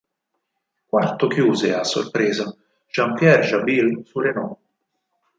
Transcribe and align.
Quarto 0.91 1.27
chiuse, 1.27 1.67
a 1.75 1.83
sorpresa, 1.91 2.47
Jean-Pierre 2.91 3.43
Jabouille 3.43 4.03
su 4.03 4.17
Renault. 4.19 4.57